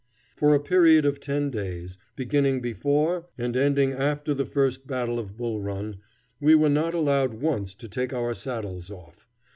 For 0.35 0.55
a 0.55 0.59
period 0.59 1.05
of 1.05 1.19
ten 1.19 1.51
days, 1.51 1.99
beginning 2.15 2.59
before 2.59 3.27
and 3.37 3.55
ending 3.55 3.91
after 3.93 4.33
the 4.33 4.47
first 4.47 4.87
battle 4.87 5.19
of 5.19 5.37
Bull 5.37 5.61
Run, 5.61 5.97
we 6.39 6.55
were 6.55 6.69
not 6.69 6.95
allowed 6.95 7.35
once 7.35 7.75
to 7.75 7.87
take 7.87 8.11
our 8.11 8.33
saddles 8.33 8.89
off. 8.89 9.27